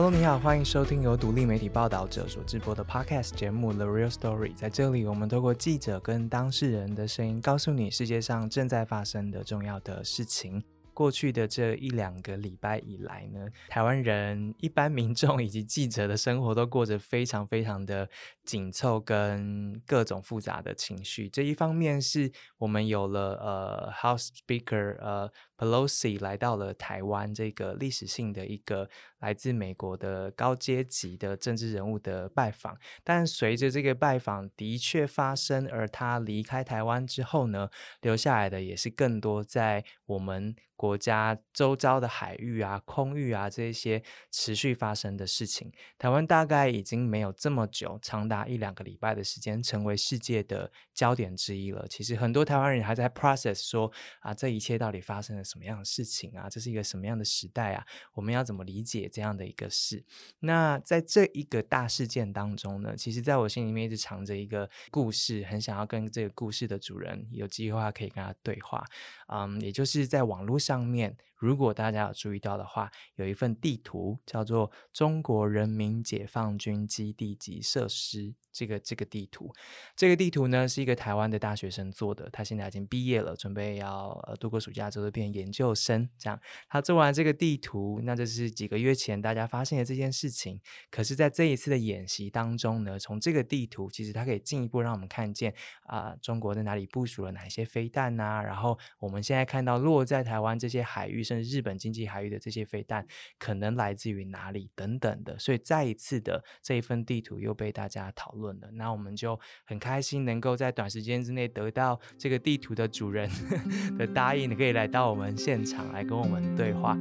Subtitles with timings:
[0.00, 4.52] Hello，你好，欢迎收听由独立媒体报道者所制播的 Podcast 节目《The Real Story》。
[4.54, 10.62] 在这里，我们透过记者跟当事人的声音，告诉你世界上正在发生的重要的事情。
[10.94, 18.08] 过去的这一两个礼拜以来呢，台湾人、一般民众以及记者的生活都过着非常非常的
[18.48, 21.28] 紧凑，跟各种复杂的情绪。
[21.28, 37.68] 这一方面是我们有了呃 House Speaker 呃 Pelosi 来到了台湾这个历史性的一个来自美国的高阶级的政治人物的拜访，但随着这个拜访的确发生，而他离开台湾之后呢，
[38.00, 40.56] 留下来的也是更多在我们。
[40.78, 51.86] 国家周遭的海域啊、空域啊，这些持续发生的事情，台湾大概已经没有这么久，长达一两个礼拜的时间，成为世界的焦点之一了。
[51.88, 56.48] 其实很多台湾人还在 process 说啊，这一切到底发生了什么样的事情啊？
[56.48, 57.86] 这是一个什么样的时代啊？
[58.12, 60.04] 我们要怎么理解这样的一个事？
[60.40, 68.84] 那在这一个大事件当中呢，其实在我心里面一直藏着一个故事，很想要跟这个故事的主人有机会可以跟他对话。
[69.28, 71.16] 嗯，也就是在网络上面。
[71.40, 78.27] 如果大家有注意到的话，有一份地图叫做《中国人民解放军基地及设施》。
[78.50, 79.52] 这个这个地图，
[79.94, 86.08] 这个地图呢是一个台湾的大学生做的，他现在已经毕业了，准备要呃度过暑假之后变研究生。
[86.18, 90.60] 这样，他做完这个地图，那这是几个月前大家发现的这件事情。
[90.90, 98.42] 可是，在这一次的演习当中呢，从这个地图，其实它可以进一步让我们看见啊，中国在哪里部署了哪些飞弹呐？
[98.42, 101.18] 然后我们现在看到落在台湾这些海域。
[101.28, 103.06] 甚至日本经济海域的这些飞弹
[103.38, 108.68] 可能来自于哪里等等的，所以再一次的这一份地图又被大家讨论的。
[108.72, 113.30] 那我们就很开心能够在短时间之内得到这个地图的主人
[113.96, 116.98] 的答应，可以来到我们现场来跟我们对话。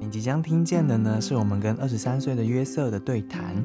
[0.00, 3.56] 你即将听见的呢，是我们跟二十三岁的约瑟的对谈。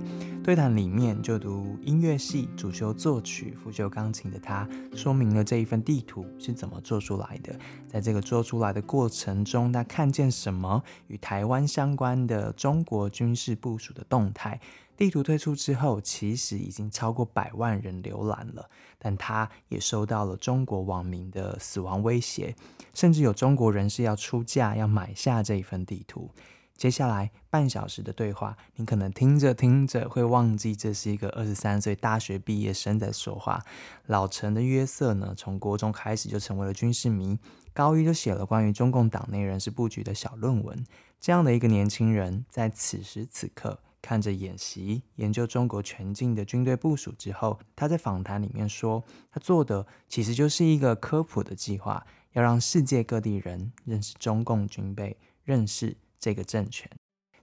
[0.42, 7.54] 对谈里面，就读音乐系、主修作曲、辅修钢琴的他，说明了这一份地图是怎么做出来的。
[7.88, 14.60] 在这个做出来的过程中，他看见什么与台湾相关的中国军事部署的动态。
[14.98, 18.68] 地图推出之后，其实已经超过百万人浏览了，
[18.98, 22.56] 但他也收到了中国网民的死亡威胁，
[22.96, 26.32] 甚至有中国人士要出价要买下这一份地图。
[26.80, 33.62] 接下来半小时的对话，你可能听着听着会忘记这是一个二十三岁大学毕业生在说话。
[34.06, 37.38] 老陈的约瑟呢，从国中开始就成为了军事迷，
[37.74, 40.86] 高一就写了关于中共党内人士布局的小论文。
[41.20, 55.98] 这样的一个年轻人，在此时此刻看着演习、研究中国全境的军队部署之后，他在访谈里面说，他做的其实就是一个科普的计划，要让世界各地人认识中共军备，认识。
[56.20, 56.90] 这个政权，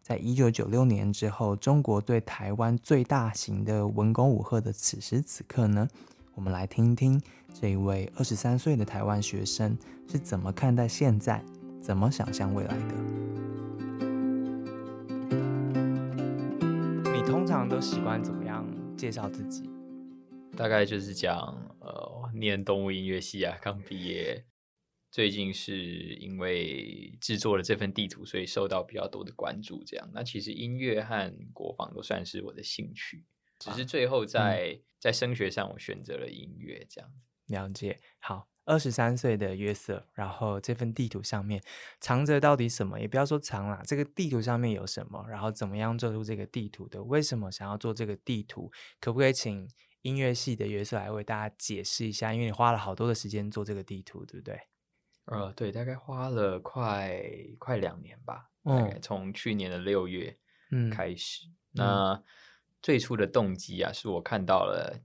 [0.03, 5.89] 在一九九六年之后，中国对台湾最大型的文攻武赫的此时此刻呢，
[6.35, 7.21] 我们来听听
[7.55, 9.77] 这一位二十三岁的台湾学生
[10.07, 11.43] 是怎么看待现在，
[11.81, 12.95] 怎么想象未来的。
[17.15, 18.67] 你通常都习惯怎么样
[18.97, 19.71] 介绍自己？
[20.55, 21.37] 大概就是讲，
[21.81, 24.45] 呃，念动物音乐系啊，刚毕业。
[25.17, 29.83] 最近是因为制作了这份地图，所以受到比较多的关注。
[29.83, 33.25] 这样，那其实音乐和国防都算是我的兴趣，
[33.59, 36.87] 只是最后在在升学上，我选择了音乐。
[36.91, 37.11] 这样
[37.47, 37.99] 了解。
[38.19, 41.63] 好，二十三岁的约瑟，然后这份地图上面
[41.99, 43.01] 藏着到底什么？
[43.01, 45.25] 也不要说藏啦，这个地图上面有什么？
[45.31, 47.03] 然后怎么样做出这个地图的？
[47.03, 48.71] 为什么想要做这个地图？
[49.01, 49.67] 可不可以请
[50.03, 52.35] 音乐系的约瑟来为大家解释一下？
[52.35, 54.61] 因为你花了好多的时间做这个地图，对不对？
[55.27, 57.23] 呃，对，大概花了快
[57.59, 60.37] 快两年吧，大概从去年的六月
[60.91, 61.49] 开始。
[61.73, 62.23] 那
[62.81, 65.01] 最初的动机啊，是我看到了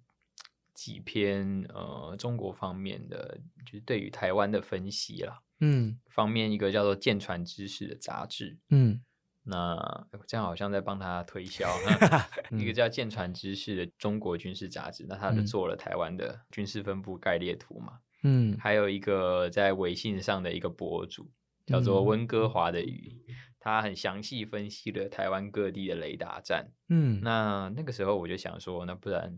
[0.73, 5.41] 几篇呃中国方面的，就是对于台湾的分析啦。
[5.59, 8.57] 嗯，方面一个叫做《舰船知识》的杂志。
[8.69, 9.01] 嗯，
[9.43, 11.67] 那这样好像在帮他推销。
[12.57, 17.99] 一个叫《舰船知识》的中国军事杂志，那他就做了台湾的军事分布概列图嘛。
[18.23, 21.31] 嗯，还有一个在微信上的一个博主
[21.65, 23.19] 叫做温哥华的鱼，
[23.59, 26.71] 他很详细分析了台湾各地的雷达站。
[26.89, 29.37] 嗯，那那个时候我就想说，那不然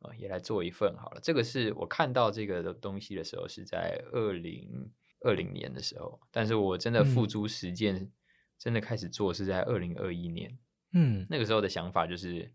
[0.00, 1.20] 呃也来做一份好了。
[1.22, 8.10] 这个是我看到这个的东西的时候是在二零二零年的时候，但是我真的付诸实践，
[8.58, 10.58] 真的开始做是在二零二一年。
[10.92, 12.52] 嗯，那个时候的想法就是。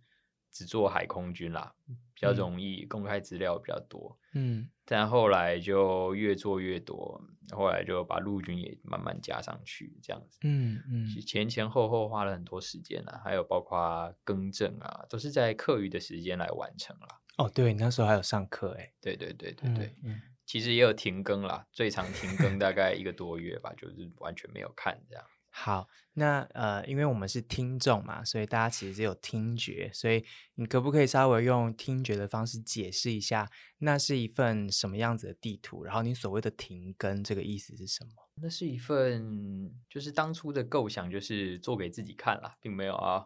[0.57, 4.18] 只做海空军啦，比较容易公开资料比较多。
[4.33, 7.21] 嗯，但后来就越做越多，
[7.51, 10.39] 后来就把陆军也慢慢加上去，这样子。
[10.42, 17.07] 嗯嗯，前前后后花了很多时间啊，还有包括更正啊，都是在课余的时间来完成了。
[17.38, 18.92] 哦，对，那时候还有上课哎。
[19.00, 19.95] 对对对对对，
[20.44, 25.24] 其实也有停更啦，最长停更大概一个多月吧，就是完全没有看这样。
[25.59, 30.24] 好，那呃，因为我们是听众嘛，所以大家其实只有听觉，所以
[30.54, 33.50] 你可不可以稍微用听觉的方式解释一下，
[33.80, 35.83] 那是一份什么样子的地图？
[35.83, 38.12] 然后你所谓的停更这个意思是什么？
[38.36, 43.25] 那是一份，就是当初的构想就是做给自己看啦，并没有啊，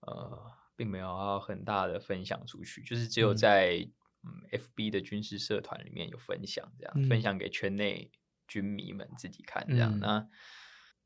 [0.00, 3.86] 呃，并没有啊很大的分享出去，就是只有在
[4.22, 8.10] 嗯 FB 的军事社团里面有分享，这样分享给圈内
[8.48, 10.26] 军迷们自己看，这样那。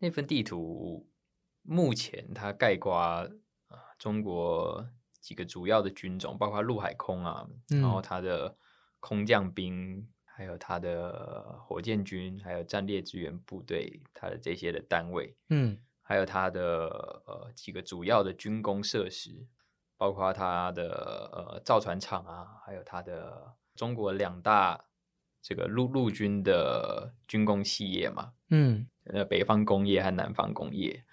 [0.01, 1.09] 那份地图
[1.63, 3.29] 目前它概括啊
[3.99, 4.89] 中国
[5.21, 8.57] 几个主要的军种，包括陆海空啊，然后它的
[8.99, 16.89] 空降兵，还有它的火箭军，还有战略支援部队，它的这些的单位，嗯，还有它的
[17.27, 19.47] 呃几个主要的军工设施，
[19.99, 24.87] 包括它的呃造船厂啊，还有它的中国两大
[25.43, 28.89] 这个陆陆军的军工企业嘛，嗯。
[29.05, 31.05] 呃，北方工业和南方工业，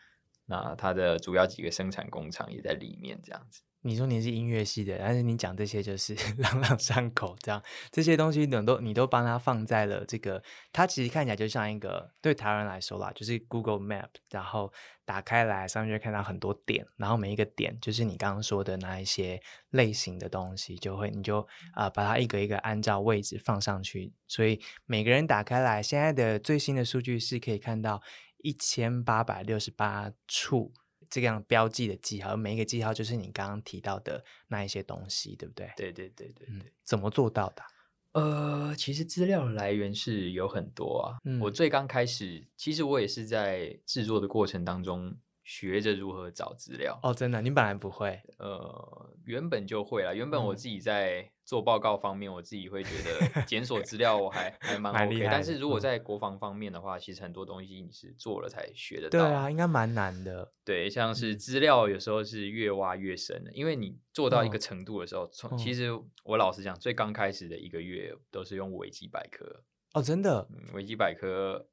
[0.47, 3.61] 那它的主要几个生产工厂也在里面，这样子。
[3.81, 7.61] 你说你是音乐系的，但是你讲这些就是 朗朗上口，这样
[7.91, 14.73] 这些东西等都你都帮他放在了这个，它其实看起来就像一个对台湾人来说啦，就是 Google Map，然后
[15.05, 19.39] 打开来上面就看到很多点，然后每一个点就是你刚刚说的那一些
[19.69, 28.01] 类型的东西，就会你就啊把它一个一个按照位置放上去，所以每个人打开来，现在的最新的数据是可以看到
[28.39, 30.73] 一千八百六十八处。
[31.09, 35.71] 这样标记的记号，每一个记号就是你刚刚提到的那一些东西，对不对？
[35.77, 36.73] 对对对对对。
[36.83, 37.63] 怎么做到的？
[38.11, 41.15] 呃，其实资料来源是有很多啊。
[41.39, 45.15] 我最刚开始，其实我也是在制作的过程当中。
[45.47, 48.21] 学着如何找资料哦，真的，你本来不会？
[48.37, 50.13] 呃，原本就会了。
[50.13, 55.23] 原本我自己在做报告方面，我自己会觉得检索资料我还 还蛮 OK。
[55.31, 59.19] 但是如果在国防方面的话，其实很多东西你是做了才学得到。
[59.19, 60.51] 对啊，应该蛮难的。
[60.65, 69.63] 对，像是资料有时候是越挖越深的，因为你做到一个程度的时候，从其实我老实讲，最刚开始的一个月都是用维基百科。
[69.93, 70.45] 哦，真的？
[70.73, 71.65] 维基百科，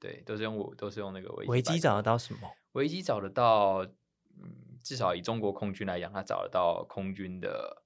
[0.00, 2.50] 对，都是用我都是用那个维维基找得到什么？
[2.72, 3.84] 维基找得到，
[4.38, 7.82] 嗯，至少以中国空军来讲，他找得到空军的，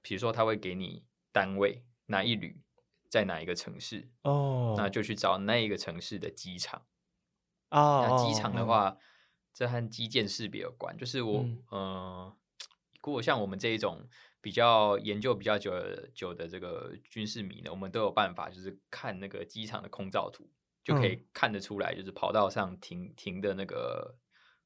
[0.00, 2.62] 比如说他会给你单位哪一旅
[3.10, 6.86] 在哪一个城市哦，那就去找那一个城市的机场
[7.68, 8.06] 哦。
[8.08, 8.96] 那机场的话，
[9.52, 12.34] 这和基建识别有关，就是我嗯，
[13.02, 14.08] 如果像我们这一种
[14.40, 15.72] 比较研究比较久
[16.14, 20.48] 久的这个军事迷呢，我们都有办法，就是看那个机场的空照图。
[20.84, 24.14] 就可以看得出来，就是跑道上停停的那个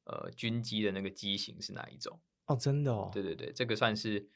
[0.05, 4.29] 呃军机的那个机型是哪一种哦，真的哦，对对对，这个算是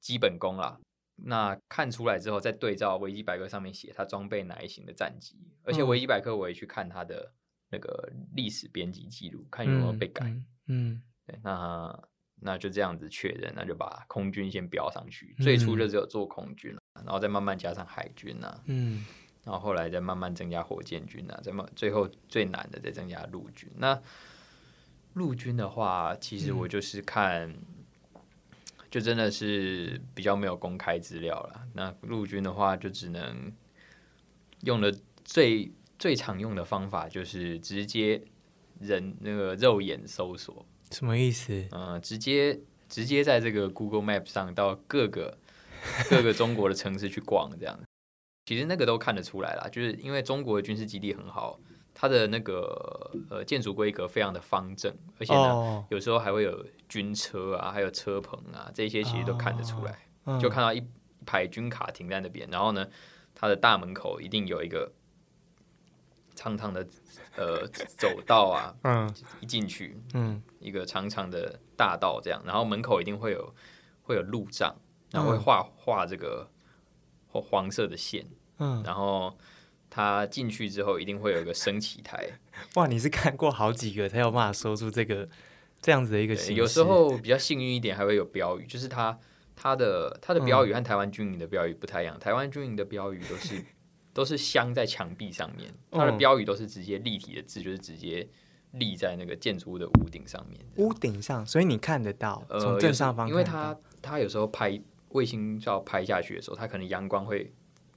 [0.00, 0.80] 基本功啦。
[1.16, 7.32] 那看出来之后，再对照维基百科上面写它装备哪一型的战机，而且维基百科我也去看它的
[7.70, 10.34] 那个历史编辑记录，看有没有被改。
[10.66, 12.08] 嗯，对，那
[12.40, 15.34] 那就这样子确认，那就把空军先标上去。
[15.38, 18.62] 最初就只有做空军然后再慢慢加上海军啊。
[18.66, 19.04] 嗯。
[19.46, 23.70] 然后后来再慢慢增加火箭军啊，再慢最后最难的再增加陆军。
[23.76, 23.96] 那
[25.12, 27.54] 陆军的话，其实我就是看，
[28.90, 31.62] 就真的是比较没有公开资料了。
[31.74, 33.52] 那陆军的话，就只能
[34.62, 34.92] 用的
[35.24, 38.20] 最最常用的方法，就是直接
[38.80, 40.66] 人那个肉眼搜索。
[40.90, 41.68] 什么意思？
[41.70, 45.38] 嗯，直接直接在这个 Google Map 上到各个
[46.10, 47.78] 各个中国的城市去逛，这样。
[48.46, 51.58] 其实那个都看得出来啦，就是因为中国的军事基地很好，
[51.92, 60.80] 它的那个呃建筑规格非常的方正，而且呢有时候还会有军车啊，还有车棚啊，这些其实都看得出来，就看到一
[61.26, 62.86] 排军卡停在那边，然后呢
[63.34, 64.92] 它的大门口一定有一个
[66.36, 66.86] 长长的
[67.34, 73.52] 呃走道啊， 嗯，一进去，嗯，一个长长的大道这样，然后门口一定会有
[74.04, 74.72] 会有路障，
[75.10, 76.48] 然后会画画这个。
[77.40, 78.26] 黄色的线，
[78.58, 79.36] 嗯，然后
[79.90, 82.28] 他进去之后一定会有一个升旗台。
[82.74, 85.28] 哇，你是看过好几个才有办法说出这个
[85.80, 86.34] 这样子的一个。
[86.52, 89.18] 有时候比较幸运一点，还会有标语，就是他
[89.54, 92.18] 他的他的标语和台湾军营的标语不太一样。
[92.18, 93.64] 台湾军营的标语都是
[94.12, 98.28] 都是镶在墙壁上面，它的标语都是直接立体的字，就是直接
[98.72, 100.58] 立在那个建筑物的屋顶上面。
[100.76, 103.76] 屋顶上，所以你看得到从正上方，因为它。
[104.02, 104.80] 它有时候拍
[105.16, 107.50] 卫星照拍下去的时候，它可能阳光会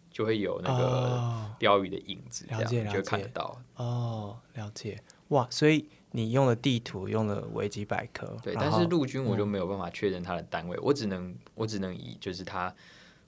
[0.10, 3.62] 就会有那个标语的影子，了解了解，就看得到。
[3.76, 4.98] 哦，了解。
[5.28, 8.56] 哇，所以你用了地图，用了维基百科，对。
[8.56, 12.74] 但是陆军我就没有办法确认它的单位，我只能我只能以就是它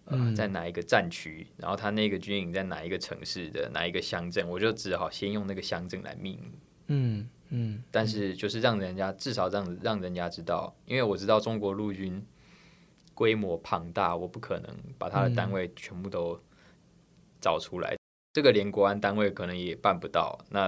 [0.05, 6.51] 呃在哪一个战区，然后它那个军营在哪一个城市的哪一个乡镇，我就只好先用那个乡镇来命名。
[6.87, 7.29] 嗯。
[7.53, 12.25] 嗯，但是就是让人家至少让让人家知道，因为我知道中国陆军
[13.21, 16.41] 规模庞大，我不可能把它的单位全部都
[17.39, 17.95] 找出来，
[18.33, 20.43] 这个连国安单位可能也办不到。
[20.49, 20.67] 那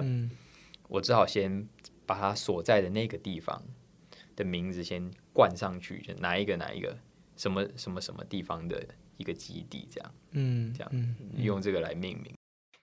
[0.87, 1.67] 我只好先
[2.05, 3.59] 把他所在的那个地方
[4.35, 6.95] 的名字先冠上去，就哪一个哪一个
[7.35, 12.31] 什么什么什么地方的一个基地，这样，嗯，这样用这个来命名。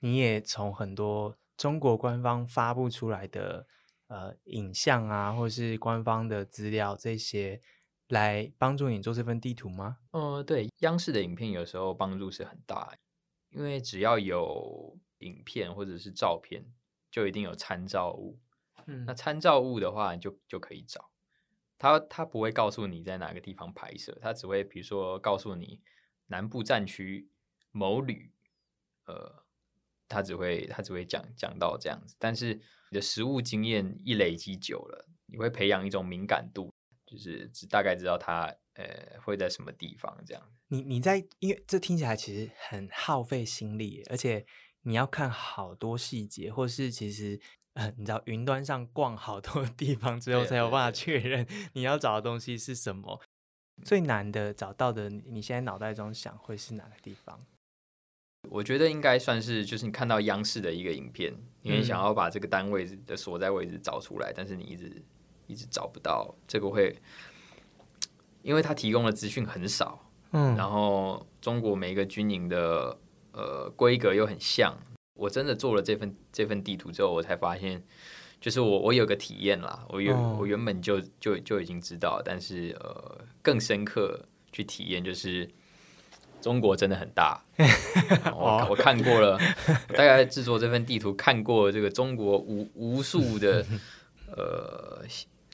[0.00, 3.68] 你也从很多中国官方发布出来的。
[4.10, 7.60] 呃，影像啊，或是官方的资料这些，
[8.10, 9.98] 来帮助你做这份地图吗？
[10.12, 12.96] 呃，对，央视的影片有时候帮助是很大，
[13.50, 16.64] 因为只要有影片或者是照片，
[17.10, 18.38] 就一定有参照物。
[18.86, 21.10] 嗯，那参照物的话，就就可以找
[21.78, 25.80] 他，他不会告诉你在哪个地方拍摄，他只会比如说告诉你
[26.26, 27.28] 南部战区
[27.72, 28.32] 某旅，
[29.06, 29.44] 呃，
[30.06, 32.60] 他只会他只会讲讲到这样子，但是。
[32.92, 36.74] 你的实物经验一累积久了，你会培养一种敏感度，
[37.10, 40.42] 就是只大概知道它呃会在什么地方这样。
[40.68, 44.46] 你你在因为这听起来其实很耗费心力，而且
[44.82, 47.40] 你要看好多细节，或是其实
[47.74, 53.20] 呃你知道云端上逛好多 地方之后才有办法确认你要找的东西是什么。
[53.82, 57.44] 最难的找到的，你现在脑袋中想会是哪个地方？
[58.48, 65.02] 我觉得应该算是，就是你看到央视的一个影片，因为想要把这个单位的所在位置找出来，但是你一直
[65.50, 66.96] 一直找不到，这个会，
[68.42, 72.96] 因为他提供的资讯很少，嗯，然后中国每一个军营的
[73.32, 74.76] 呃规格又很像，
[75.14, 77.82] 我真的做了这份这份地图之后，我才发现，
[78.40, 85.48] 就是我我有个体验啦，我原我原本就就就已经知道，但是呃更深刻去体验就是。
[86.42, 87.38] 中国真的很大，
[88.32, 89.38] 我我看过了，
[89.88, 93.62] 大概制作这份地图看过这个中国无无数的
[94.34, 95.04] 呃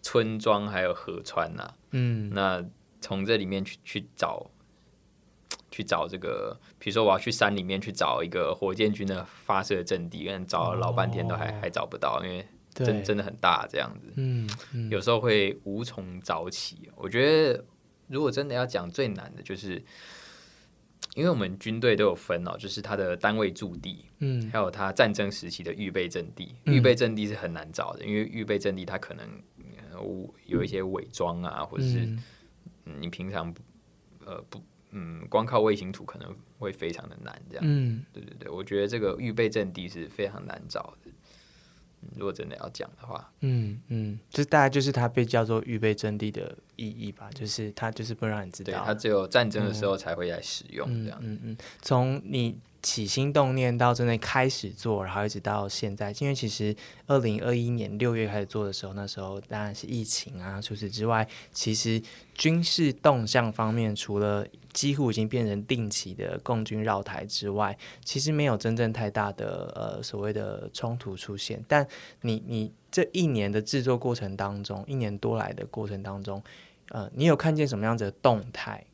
[0.07, 2.65] 村庄还有河川呐，嗯，那
[3.01, 4.49] 从这里面去去找
[5.69, 14.49] 去找这个，比如说我要去山里面去找一个火箭军的发射阵地，但找了老半天都还还找不到，因为真真的很大这样子，嗯，
[14.89, 16.89] 有时候会无从找起。
[16.95, 17.65] 我觉得
[18.07, 19.83] 如果真的要讲最难的就是。
[21.15, 26.55] 因为我们军队都有分哦，就是它的单位驻地，嗯，还有它战争时期的预备阵地。
[26.65, 29.27] 预备阵地是很难找的，因为预备阵地它可能
[30.47, 32.09] 有一些伪装啊，或者是
[32.85, 33.55] 你平常
[34.25, 37.41] 呃不嗯，光靠卫星图可能会非常的难。
[37.51, 41.11] 这样，嗯，对对对，我觉得这个预备阵地是非常难找的。
[42.15, 51.19] 如果真的要讲的话，嗯嗯，这大概就是它被叫做预备阵地的意义吧，就是它就是不让你知道，它只有战争的时候才会来使用这样。
[51.23, 52.59] 嗯嗯，从你。
[52.87, 56.73] 起心动念到真的开始做，然后一直到现在，因为其实
[57.09, 60.63] 二零二一年六月开始做的时候，那时候当然是疫情啊。
[60.63, 62.01] 除此之外，其实
[62.35, 71.61] 军事动向方面，除了几乎已经变成定期的共军绕台之外，其实没有真正太大的呃所谓的冲突出现。
[71.67, 71.85] 但
[72.21, 76.41] 你你这一年的制作过程当中，一年多来的过程当中，
[76.91, 78.85] 呃，你有看见什么样子的动态？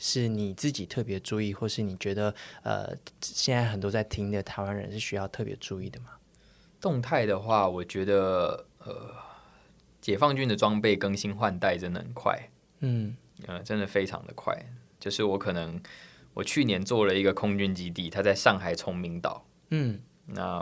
[0.00, 6.10] 是你自己特别注意，或是你觉得呃，现在很多在听的台湾人是需要特别注意的吗？
[6.80, 9.12] 动态的话，我觉得呃，
[10.00, 13.16] 解放军的装备更新换代真的很快，嗯，
[13.48, 14.56] 呃，真的非常的快。
[15.00, 15.82] 就是我可能
[16.32, 20.58] 我去年做了一个空军基地，它在上海崇明岛，嗯，那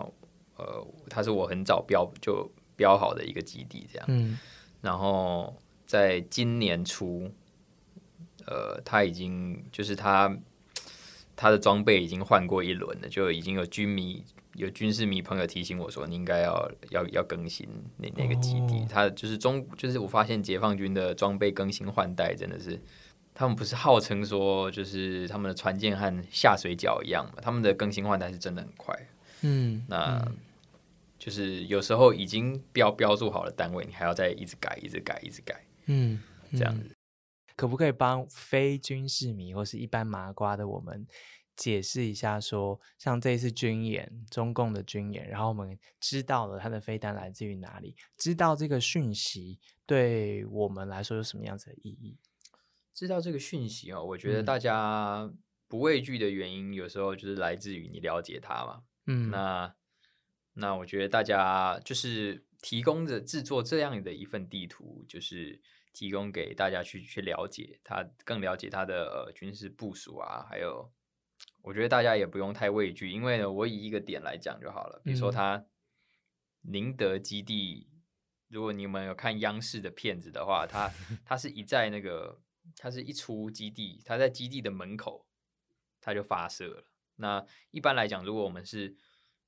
[0.56, 4.38] 呃，它是我很早标就标好的一个基地，这样，嗯，
[4.80, 7.30] 然后在今年初。
[8.46, 10.36] 呃，他已经就是他
[11.34, 14.24] 他的装备已经换过一轮了，就已经有军迷
[14.54, 18.86] 有军事迷朋友提醒我说，你应该要要要更新那那个基地。
[18.88, 22.80] 他就是中，就是我发现解放军的装备更新换代真的是，
[23.34, 27.42] 他们不是号称说就是他们的船舰和下水饺一样嘛？
[27.42, 28.96] 他们的更新换代是真的很快。
[29.42, 30.26] 嗯，那
[31.18, 35.60] 就是有时候已经标标注好了单位，你还要再一直改，一直改，一直改。
[35.84, 36.18] 嗯，
[36.52, 36.95] 这样子。
[37.56, 41.06] 可不可以帮非军事迷或是一般麻瓜的我们
[41.56, 42.38] 解释一下？
[42.38, 52.18] 说像这一次军演，中共的军演，然后我们知道了它的飞弹来自于哪里，知道这个讯息对我们来说有什么样子的意义？
[52.92, 55.30] 知道这个讯息哦，我觉得大家
[55.66, 58.82] 不畏惧的原因，有时候就是来自于你了解它嘛。
[59.06, 59.74] 嗯，那
[60.54, 65.60] 那我觉得大家就是提供着制作这样的一份地图，就是
[65.96, 70.92] 提供给大家去去了解他，更了解他的呃军事部署啊，还有
[71.62, 75.64] 我觉得大家也不用太畏惧，因为呢，我以一个点来讲就好了，比如说他
[76.60, 77.88] 宁德基地，
[78.48, 80.92] 如果你们有看央视的片子的话，他
[81.24, 82.42] 他 是一在那个。
[82.76, 85.24] 他是一出基地，他在基地的门口，
[86.00, 86.84] 他就发射了。
[87.14, 88.96] 那一般来讲，如果我们是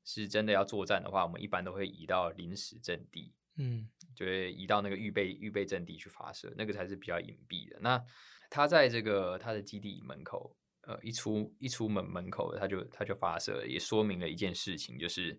[0.05, 7.79] 是真的要作战的话，我们一般都会移到临时阵地，嗯，就会移到那个预备预备阵地去发射，那个才是比较隐蔽的。
[7.81, 8.03] 那
[8.49, 15.39] 他在这个他的基地门口，呃，一出一出门门口，他就他就发射，也说明了一件事情，就是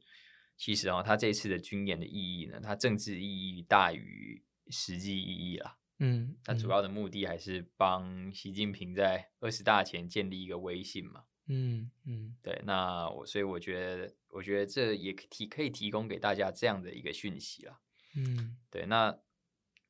[0.58, 5.78] 其实啊，他这次的军演的意义呢，它政治意义大于实际意义啦。
[6.00, 11.24] 嗯，那主要的目的还是帮习近平在二十大前建立一个威信嘛。
[11.48, 17.80] 嗯嗯，对，那我所以我觉得，我觉得这也提可以提供给大家这样的一个讯息了。
[18.26, 19.18] 嗯，对，那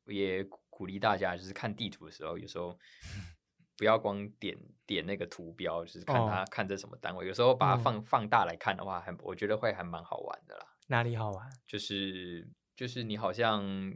[0.05, 2.77] 也鼓励大家就是看地图的时候，有时候
[3.75, 10.65] 不要光点点那个图标，就是看它看这什么单位，有时候把它放放大来看的话，还我觉得会还蛮好玩的啦。
[10.87, 11.49] 哪里好玩？
[11.67, 13.95] 就是就是你好像。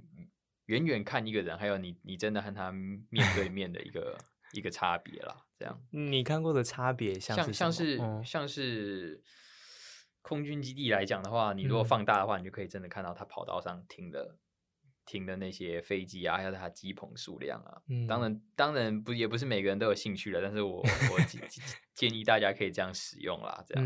[0.67, 4.17] 远远看一个人，还有你，你真的和他面对面的一个
[4.53, 5.45] 一个差别啦。
[5.57, 9.21] 这样，你看过的差别像像是像是
[10.23, 14.39] 空军基地来讲的话，你如果放大的话，你就可以真的看到它跑道上停的。
[15.05, 21.19] 停的那些飞机啊，还有它机棚数量啊，嗯当然当然不也不是每个人都有兴趣的，但是我我
[21.93, 23.83] 建议大家可以这样使用啦，这样。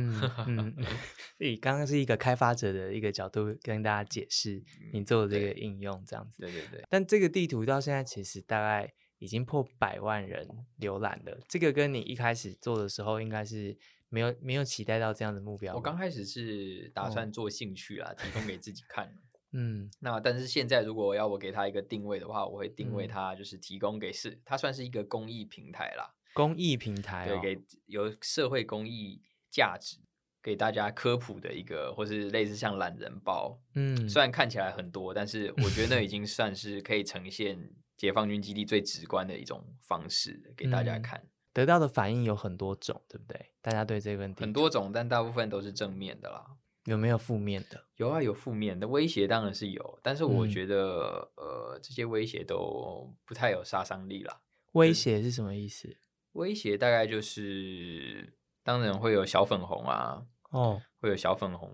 [0.48, 0.76] 嗯，
[1.42, 4.64] 你刚刚是一个开发者的一个角度跟大家解释
[4.94, 6.44] 你做的这个应用这样子。
[6.44, 6.86] 对对对。
[6.88, 10.48] 但这个地图到现在其实大概已经破百万人
[10.80, 13.76] 浏览了，这个跟你一开始做的时候应该是
[14.10, 15.76] 没有没有期待到这样的目标。
[15.76, 19.14] 我刚开始是打算做兴趣啦，提供给自己看。
[19.54, 26.14] 嗯，那但是现在如果要我给他一个定位的话，我会定位他就是提供给是，它算是一个公益平台啦。
[26.34, 29.98] 公益平台，对，给有社会公益价值
[30.44, 33.60] 给大家科普的一个，或是类似像懒人包。
[33.74, 37.58] 嗯，虽然看起来很多，但是我觉得那已经算是可以呈现
[37.96, 41.26] 解放军基地最直观的一种方式给大家看。
[41.58, 43.52] 得到的反应有很多种，对不对？
[43.64, 46.46] 大家对这个问题很多种，但大部分都是正面的啦。
[46.84, 47.84] 有没有负面的？
[47.96, 54.40] 有啊，有负面的威胁当然是有，但是我觉得呃，这些威胁都不太有杀伤力啦。
[54.74, 55.98] 威胁是什么意思？
[56.34, 58.32] 威胁大概就是
[58.64, 61.74] 当然会有小粉红啊，哦，会有小粉红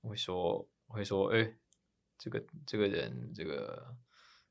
[0.00, 1.52] 会说会说，哎，
[2.16, 3.94] 这个这个人这个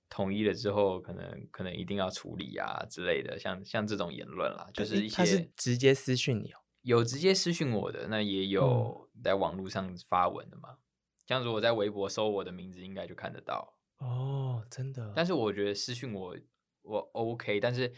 [0.09, 6.59] 统一了之后，可能可能一定要处理啊之类的，像像这种言论啦，就是一些他是直接私讯你哦。
[6.81, 10.77] 有直接私讯我的，那也有在网络上发文的嘛？
[11.25, 14.65] 像如果在微博搜我的名字，应该就看得到哦。
[14.71, 15.11] 真的？
[15.13, 16.37] 但是我觉得私讯我
[16.83, 17.93] 我 OK，但是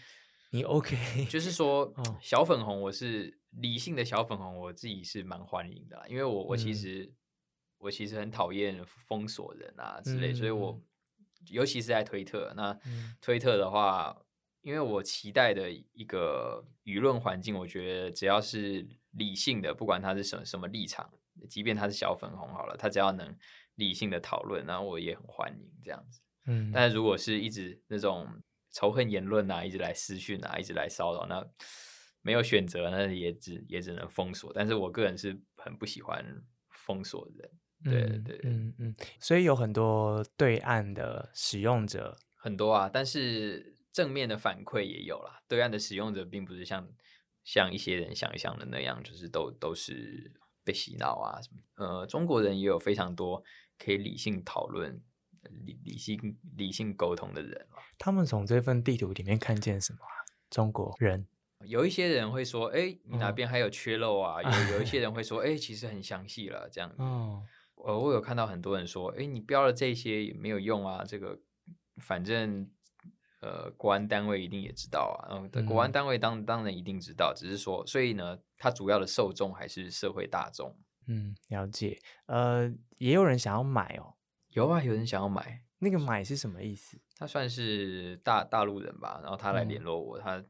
[0.50, 7.14] 你 OK，就是 说小粉红，我是理性的小粉红，我自己是蛮欢迎的，因为我我其实
[7.78, 10.82] 我其实很讨厌封锁人啊之类，所以我
[11.48, 12.78] 尤其是在推特，那
[13.22, 14.16] 推特的话。
[14.62, 21.10] 因为我期待的一个舆论环境，我觉得只要是理性的，不管他是什什么立场，
[21.50, 23.34] 即便他是小粉红好了，他只要能
[23.76, 26.20] 理性的讨论，然后我也很欢迎这样子。
[26.46, 28.28] 嗯，但是如果是一直那种
[28.74, 31.42] 仇恨言论啊，一直来私讯啊，一直来骚扰，那
[32.22, 34.52] 没有选择，那也只也只能封锁。
[34.54, 36.24] 但是我个人是很不喜欢
[36.70, 37.50] 封锁人。
[37.84, 43.76] 对对，嗯嗯，所以有很多对岸的使用者很多啊，但是。
[43.92, 46.88] 正面的反馈也有啦，对岸的使用者并不是像
[47.44, 50.32] 像一些人想象的那样，就是都都是
[50.64, 51.60] 被洗脑啊什么。
[51.84, 53.44] 呃，中国人也有非常多
[53.80, 55.02] 可以理性讨论、
[55.66, 60.00] 理理性理性沟通的人他们从这份地图里面看见什么？
[60.52, 61.28] 中国人
[61.66, 64.40] 有一些人会说：“哎，你哪边还有缺漏啊？”
[64.70, 67.02] 有有一些 人会说：“哎，其实很详细了。”这样子。
[67.02, 67.44] 哦。
[67.86, 71.40] 呃，我有看到很多人说：“哎，你标了这些也没有用啊，这个
[71.98, 72.70] 反正。”
[73.42, 80.76] 呃，国安单位一定也知道啊，嗯，国安单位当当然一定知道，只是说，所以呢，它主要的受众还是社会大众。
[81.08, 81.98] 嗯，了解。
[82.26, 84.16] 呃，也有人想要买哦，
[84.50, 85.64] 有啊，有人想要买。
[85.78, 87.00] 那个买是什么意思？
[87.16, 90.44] 他算是大大陆人吧，然后他来联络我，他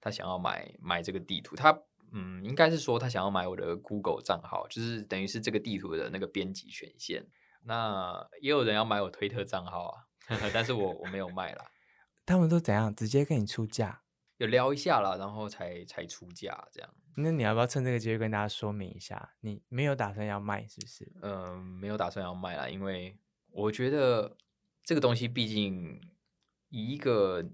[0.00, 1.78] 他想要买买这个地图，他
[2.12, 7.26] 嗯，应该是说他想要买我的 Google 账号，就是等于是这个地图的那个编辑权限。
[7.64, 10.06] 那也有人要买我推特账号啊，
[10.52, 11.70] 但是我我没有卖啦。
[12.24, 12.94] 他们都怎样？
[12.94, 14.02] 直接跟你出价？
[14.38, 16.90] 有聊一下了，然后才才出价这样。
[17.16, 21.12] 那你要不要趁这个机会跟大家说明一下，你没有打算要卖是不是？
[21.22, 23.18] 嗯，没有打算要卖啦，因为
[23.50, 24.36] 我觉得
[24.84, 26.00] 这个东西毕竟
[26.70, 27.44] 以一个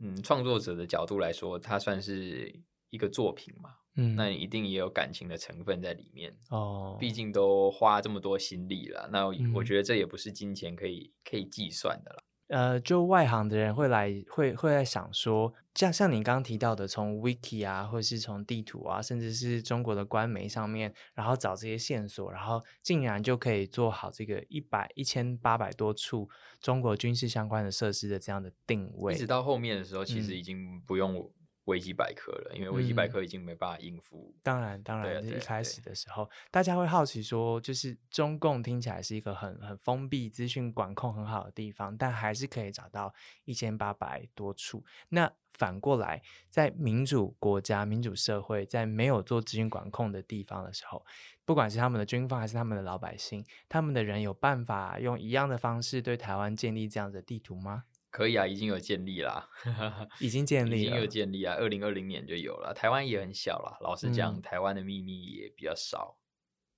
[0.00, 6.96] 嗯创作者的角度来说，它算是一个作品嘛，嗯，那你一定也有感情的成分在里面哦。
[6.98, 12.22] 毕竟都花这么多心力了，那我觉得这也不是金钱可以可以计算的了。
[12.48, 26.28] 呃，就外行的人会来，会会在想说，像像你刚刚提到的，从 wiki 啊，或者是从地图啊，甚至是中国的官媒上面，然后找这些线索，然后竟然就可以做好这个一百一千八百多处
[26.60, 29.14] 中国军事相关的设施的这样的定位。
[29.14, 31.30] 一直到后面的时候，其实已经不用。
[31.64, 34.34] 维基百科了，因为维基百科已经没办法应付。
[34.42, 44.84] 当然，当然，一开始的时候，大家会好奇说，就是中共听起来是一个很很封闭、资讯管控很好的地方，但还是可以找到一千八百多处。
[45.10, 51.04] 那反过来，在民主国家、民主社会，在没有做资讯管控的地方的时候，
[51.44, 57.84] 不管是他们的军方还是他们的老百姓，他们的人有办法用一样的方式对台湾建立这样的地图吗？
[58.12, 59.48] 可以啊，已经有建立啦，
[60.20, 61.54] 已经建立，已经有建立啊。
[61.54, 62.74] 二零二零年就有了。
[62.74, 66.18] 台湾也很小了，老实讲，台湾的秘密也比较少。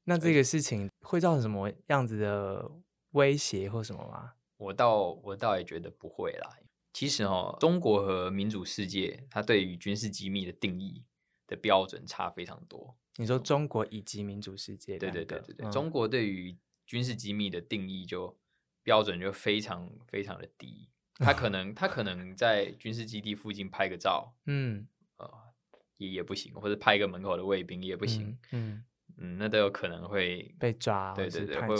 [0.05, 2.70] 那这个事情会造成什么样子的
[3.11, 4.35] 威胁或什么吗？
[4.59, 6.57] 我倒我倒也觉得不会啦。
[6.92, 11.05] 其实哦，中国和民主世界，它对于军事机密的定义
[11.49, 12.97] 的标准差非常多。
[13.16, 18.38] 你说中国以及民主世界，对对对对对，中国对于军事机密的定义就
[18.85, 20.88] 标准就非常非常的低。
[21.24, 24.87] 他可能他可能在军事基地附近拍个照，嗯，
[25.18, 25.31] 呃，
[25.96, 28.85] 也也不行，或者拍一个门口的卫兵也不行，嗯
[29.18, 31.77] 嗯，那都有可能会被抓，对对对，会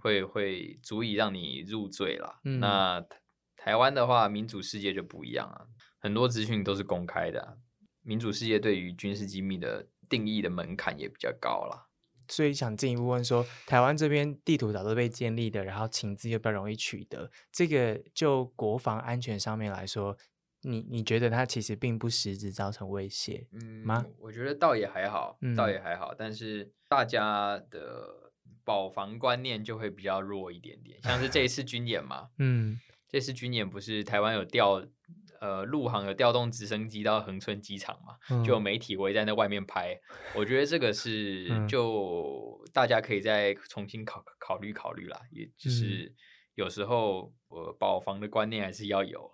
[0.00, 2.40] 会会足以让你入罪了。
[2.58, 3.04] 那
[3.56, 5.66] 台湾的话，民主世界就不一样啊，
[5.98, 7.58] 很多资讯都是公开的，
[8.02, 11.90] 民主世界对于军事机密的定义的门槛也比较高了。
[12.28, 20.16] 所以想进一步问说，台湾这边地图早都被建立的，然后情资又比较容易取得，这个就国防安全上面来说，
[20.62, 24.04] 你你觉得它其实并不实质造成威胁，嗯吗？
[24.18, 28.32] 我觉得倒也还好，倒也还好，但是大家的
[28.64, 34.84] 保防观念就会比较弱一点点，像是这一次军演嘛，嗯，这次军演不是台湾有调。
[35.44, 38.16] 呃，陆航有调动直升机到恒春机场嘛？
[38.42, 39.94] 就有媒体围在那外面拍。
[40.34, 45.20] 我觉得这个是就大家可以再重新考考虑考虑啦。
[45.30, 46.10] 也就是
[46.54, 49.30] 有时候呃，保防的观念还是要有。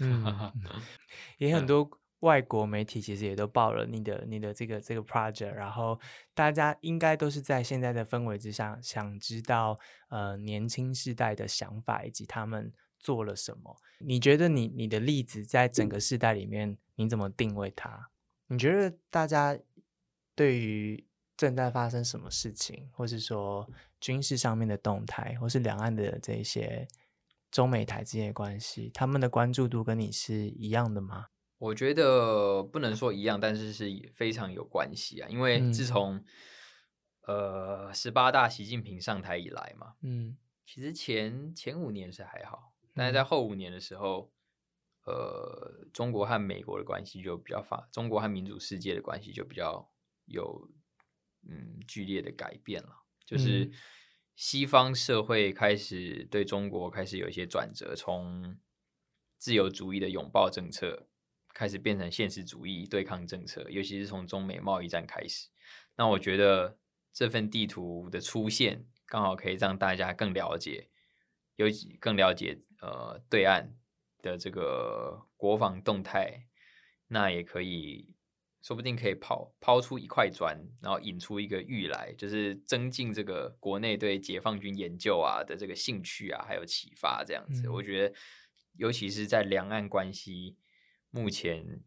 [0.00, 0.52] 嗯，
[1.38, 1.88] 也很多
[2.20, 5.96] 外国媒体其实也都报了你的你的这个这个 project，然后
[6.34, 12.72] 大家应该都是在现在的氛围之下，想知道呃年轻世代的想法以及他们。
[13.02, 13.76] 做了什么？
[13.98, 18.08] 你觉得你你的例子在整个时代里面，你怎么定位它？
[18.46, 19.58] 你觉得大家
[20.34, 21.04] 对于
[21.36, 23.68] 正在发生什么事情，或是说
[24.00, 26.86] 军事上面的动态，或是两岸的这些
[27.50, 31.26] 中美台之间的关系，他们的关注度跟你是一样的吗？
[31.58, 35.28] 我觉得不能说一样，但是是非常有关系啊。
[35.28, 36.24] 因为自从
[37.26, 40.36] 呃十八大习近平上台以来嘛，嗯，
[40.66, 42.71] 其实前前五年是还好。
[42.94, 44.32] 但是在后五年的时候，
[45.04, 49.90] 呃，中国和美国的关系就比较发，中国和民主世界的关系就比较
[50.26, 50.70] 有
[51.48, 53.04] 嗯剧烈的改变了。
[53.24, 53.70] 就是
[54.36, 58.58] 西方社会开始对中国开始有一些转折，从
[59.38, 61.08] 自由主义的拥抱政策
[61.54, 65.48] 开始变成现实主义对抗政策，尤其是从中美贸易战开始。
[65.96, 66.78] 那我觉得
[67.12, 70.90] 这份地图的出现，刚好可以让大家更了解。
[71.56, 73.72] 尤其更了解呃对岸
[74.20, 76.46] 的这个国防动态，
[77.08, 78.14] 那也可以
[78.60, 87.68] 说不定可以抛抛出一块砖，然后引出一个玉来，就是增进这个国内对解放军研究啊的这个兴趣啊，还有启发这样子。
[87.68, 88.14] 我觉得，
[88.74, 90.56] 尤其是在两岸关系
[91.10, 91.80] 目前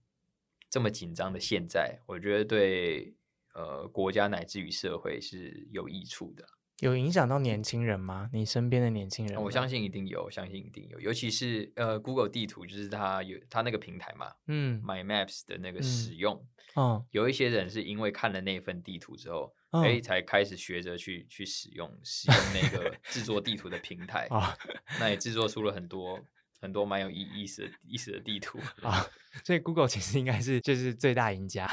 [0.69, 3.15] 这么紧张的现在，我觉得对
[3.53, 6.45] 呃国家乃至于社会是有益处的。
[6.79, 8.29] 有影响到年轻人吗？
[8.33, 10.99] 你身边的年轻人，我相信一定有，相信一定有。
[10.99, 24.53] 尤其是呃，Google 地图，就是它有它那个平台嘛，嗯，My Maps 的那个使用，哦，有一些人是因为看了那份地图之后，哎，才开始学着去去使用使用那个制作地图的平台啊，
[24.99, 26.19] 那也制作出了很多。
[26.65, 29.05] 很多蛮有意意思的意思的地图啊，
[29.43, 31.69] 所以 Google 其实应该是就是最大赢家，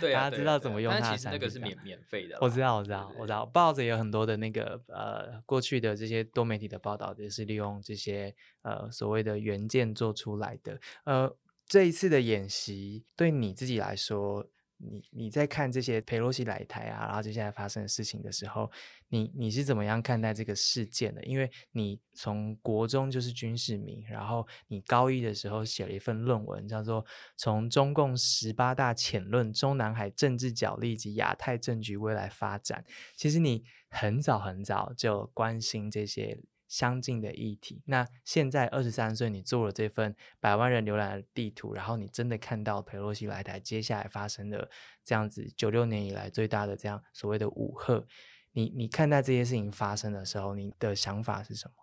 [0.00, 1.16] 对大家知道怎么用它。
[1.16, 3.44] 其实那个是免免费的，我知道，我知道，我知道。
[3.44, 10.80] 报纸也有很多的那个呃，过去的这些多媒体的报道，也是利用这些呃所谓的原件做出来的。
[11.04, 14.46] 呃，这一次的演习对你自己来说，
[14.82, 18.70] 你你在看这些佩洛西来台啊，然后接下来发生的事情的时候，
[19.08, 21.22] 你你是怎么样看待这个事件的？
[21.24, 27.04] 因为你从国中就是军事迷，然后你高一的时候写了一份论文，叫做
[27.36, 32.84] 《从中共十八大浅论中南海政治角力及亚太政局未来发展》。
[33.14, 36.40] 其实你很早很早就关心这些。
[36.70, 37.82] 相近的议题。
[37.86, 44.70] 那现在二十三岁，你做了这份百万人浏览的地图，然后你真的看到佩洛西来台，接下来发生的
[45.04, 48.06] 这样子九六年以来最大的这样所谓的武赫，
[48.52, 51.74] 你你看待这些事情发生的时候，你的想法是什么？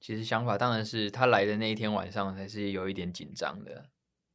[0.00, 3.88] 其实想法当然是他来的那一天晚上才是有一点紧张的，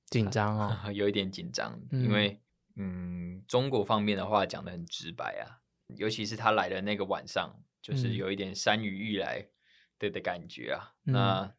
[0.07, 2.39] 紧张哦， 有一点紧张，因为
[2.77, 5.59] 嗯，中国方面的话讲的很直白啊，
[5.97, 9.45] 尤其是他来的那个晚上，就是有一点山雨欲来。
[9.99, 11.53] 对的感觉啊，那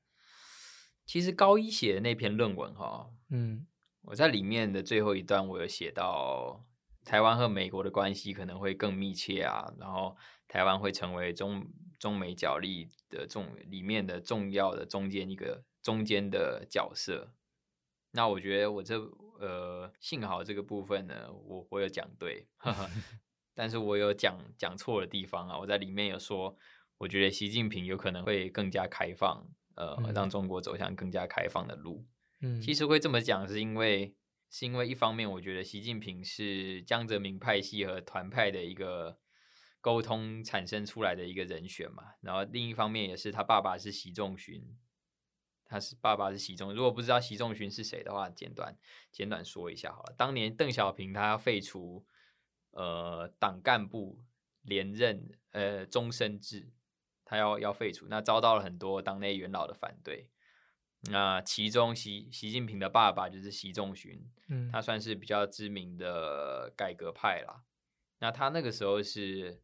[1.04, 3.66] 其实高一写的那篇论文哈，嗯，
[4.02, 6.64] 我在里面的最后一段，我有写到
[7.04, 10.16] 台湾和美国的关系可能会更密切啊，然后
[10.48, 11.66] 台湾会成为中
[11.98, 17.34] 中美角力的重里面的重要的中间一个中间的角色。
[18.12, 18.98] 那我觉得我这
[19.38, 22.48] 呃幸好这个部分呢，我我有讲对，
[23.54, 26.56] 但是我有讲讲错的地方啊，我在里面有说。
[27.00, 32.06] 我觉得习近平有可能会更加开放，呃，让中国走向更加开放的路。
[32.42, 34.14] 嗯，其实会这么讲，是因为
[34.50, 39.18] 是因为一方面，我觉得习近平是江泽民派系和团派的一个
[39.80, 42.02] 沟通产生出来的一个人选嘛。
[42.20, 44.62] 然后另一方面，也是他爸爸是习仲勋，
[45.64, 46.74] 他是爸爸是习仲。
[46.74, 48.76] 如果不知道习仲勋是谁的话，简短
[49.10, 50.14] 简短说一下好了。
[50.18, 52.04] 当年邓小平他要废除
[52.72, 54.20] 呃党干部
[54.60, 56.68] 连任呃终身制。
[57.30, 60.28] 他要要废除，那遭到了很多党内元老的反对。
[61.12, 67.62] 那其中习习近平的爸爸就是习仲勋，嗯，他算是比较知名的改革派啦。
[68.18, 69.62] 那他那个时候是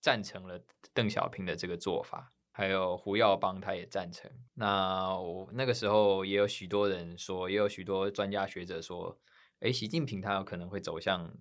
[0.00, 0.60] 赞成了
[0.92, 4.28] 邓小平的这个做法，还有胡耀邦他也赞成。
[4.54, 9.16] 那我那个时候也有许多人说，也有许多专家学者说，
[9.60, 11.32] 哎，习近平他有可能会走向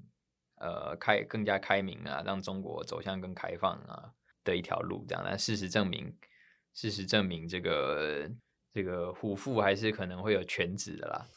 [0.58, 4.14] 呃开更加开明啊，让中国走向更开放啊。
[4.44, 6.16] 的一条路，这样，但事实证明，
[6.74, 8.30] 事实证明，这个
[8.74, 11.28] 这个虎父还是可能会有犬子的啦。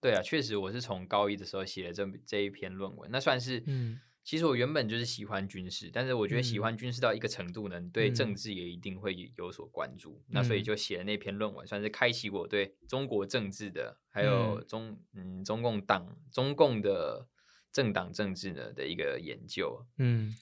[0.00, 17.28] 对啊，确实，我是从高一的时候写了这这一篇论文，那算是，嗯，其实我原本就是喜欢军事，但是我觉得喜欢军事到一个程度呢，对政治也一定会有所关注，那所以就写了那篇论文，算是开启我对中国政治的，还有中嗯中共党中共的
[17.72, 20.34] 政党政治呢的一个研究，嗯，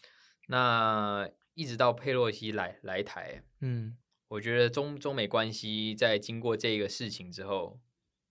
[0.49, 1.29] 那。
[1.61, 7.79] 一直到佩洛西来来台，嗯，我觉得中中美关系在经过这个事情之后，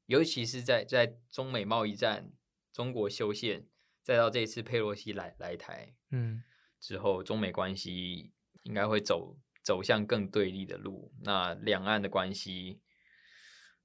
[0.07, 2.31] 尤其是在在中美贸易战、
[2.73, 3.67] 中国修宪，
[4.01, 6.41] 再到这次佩洛西来来台，嗯，
[6.79, 8.31] 之后中美关系
[8.63, 11.13] 应该会走走向更对立的路。
[11.21, 12.81] 那两岸的关系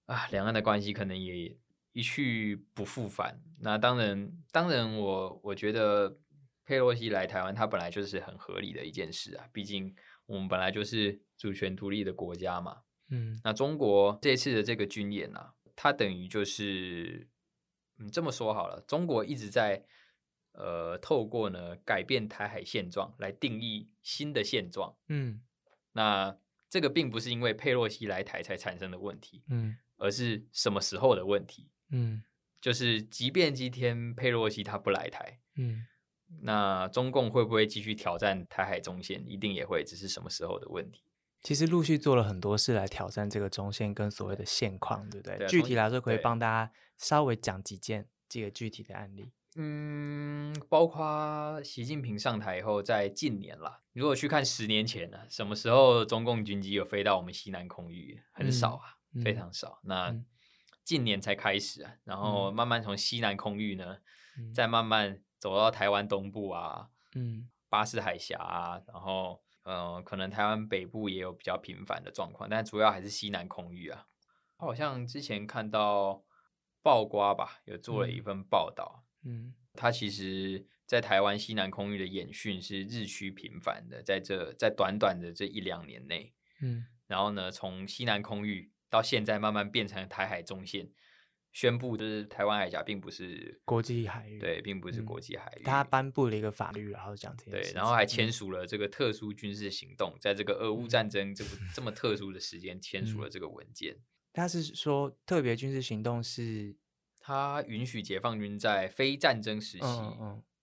[0.07, 1.55] 啊，两岸的关系可能也
[1.93, 3.43] 一去不复返。
[3.61, 6.19] 那当然，当然，我我觉得。
[6.65, 9.47] 佩洛西来台湾，它本来就是很合理的一件事啊。
[9.53, 9.95] 毕竟
[10.27, 12.83] 我们本来就是主权独立的国家嘛。
[13.11, 17.29] 嗯，那中国这次的这个军演啊，它等于就是，
[17.99, 19.85] 嗯，这么说好了，中国一直在
[20.53, 24.97] 呃透过呢改变台海现状来定义新的现状。
[25.09, 25.43] 嗯，
[25.93, 26.35] 那
[26.71, 31.69] 这个并不是因为佩洛西来台才产生的问题，嗯，而是什么时候的问题？
[31.91, 32.25] 嗯，
[32.59, 35.87] 就是即便今天佩洛西他不来台，嗯。
[36.43, 39.25] 那中共会不会继续挑战台海中线？
[39.27, 41.03] 一定也会，只是什么时候的问题。
[41.43, 45.47] 其实陆续做了很多事来挑战这个中线跟所谓的现况，对不对？
[45.47, 49.31] 具体来说，可以帮大家稍微讲几件几个具体的案例。
[49.57, 58.23] 嗯，包括习近平上台以后，在近年啦，如果去看十年前呢，什么时候中共军机有飞到我们西南空域？
[58.33, 59.81] 很少啊，非常少。
[59.83, 60.17] 那
[60.83, 63.99] 近年才开始啊，然后慢慢从西南空域呢，
[64.55, 65.21] 再慢慢。
[65.45, 74.07] 走到台湾东部啊，嗯，巴士海峡啊，然后，呃，可能台湾北部也有比较频繁的状况，但主要还是西南空域啊。
[74.57, 76.25] 好像之前看到
[76.83, 90.89] 爆瓜吧，有做了一份报道，嗯，它其实在台湾西南空域的演训是日趋频繁的，在这在短短的这一两年内，嗯，然后呢，从西南空域到现在慢慢变成台海中线。
[91.55, 95.63] 宣布就是台湾海峡并不是国际海域，对，并不是国际海域。
[95.63, 97.51] 他颁布了一个法律，然后讲这些。
[97.53, 103.97] 对，然后还签署了这个特殊军事行动，在这个俄乌战争这么这么 特殊的时间签署了这个文件。
[104.33, 106.75] 他是说特别军事行动是
[107.21, 109.87] 他允许解放军在非战争时期，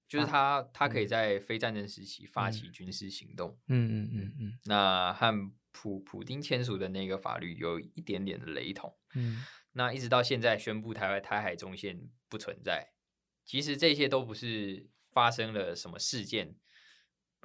[0.09, 3.57] 就是他他可以在非战争时期发起军事行动。
[3.69, 4.59] 嗯嗯嗯嗯。
[4.65, 8.93] 那和普普丁签署的那个法律有一点点的雷同。
[9.15, 9.41] 嗯。
[9.73, 12.91] 那一直到现在宣布台湾台海中线不存在，
[13.45, 16.55] 其实这些都不是发生了什么事件，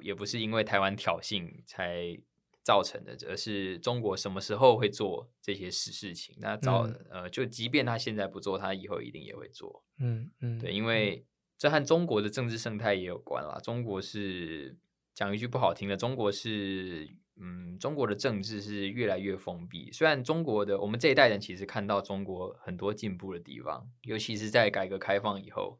[0.01, 2.19] 也不是因为台湾挑衅才
[2.63, 6.35] 造成的，而是中国什么时候会做这些事事情？
[6.39, 9.85] 那早呃，就即便他现在不做，他以后一定也会做。
[9.99, 11.25] 嗯嗯，对，因为
[11.57, 13.57] 这和中国的政治生态也有关啦。
[13.63, 14.77] 中国是
[15.13, 17.09] 讲一句不好听的，中国是。
[17.39, 19.91] 嗯，中国的政治是越来越封闭。
[19.91, 25.79] 虽然中国的我们这一代人其实看到中国很多进步的地方，尤其是在改革开放以后。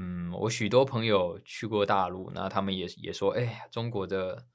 [0.00, 4.46] 嗯，我许多朋友去过大陆，那他们也也说，哎，中国的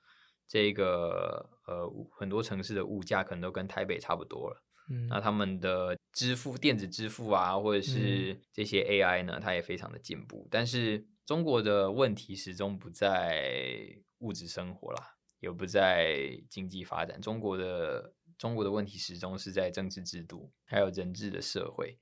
[0.47, 4.63] 这个呃很多城市的物价可能都跟台北差不多了。
[4.89, 10.47] 嗯，那他们的支付电子支付啊，或者是这些 AI 呢，它也非常的进步。
[10.49, 13.85] 但是中国的问题始终不在
[14.19, 15.15] 物质生活啦。
[15.43, 21.99] 也不在经济发展，中国的中国的问题始终是在政治制度，还有人治的社会。